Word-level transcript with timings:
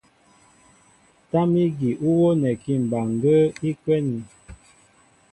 Tâm 1.29 1.49
ígi 1.65 1.89
ú 2.05 2.09
wónɛkí 2.19 2.73
mbaŋgə́ə́ 2.85 3.47
í 3.69 3.71
kwɛ́nī. 3.81 4.17